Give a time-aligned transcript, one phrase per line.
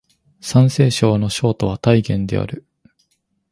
[0.39, 2.65] 山西省の省都は太原である